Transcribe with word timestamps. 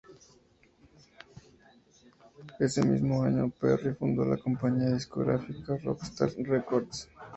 Ese 2.57 2.83
mismo 2.83 3.21
año, 3.23 3.51
Perry 3.51 3.93
fundó 3.93 4.25
la 4.25 4.37
compañía 4.37 4.89
discográfica 4.95 5.77
Rockstar 5.83 6.31
Records. 6.39 7.07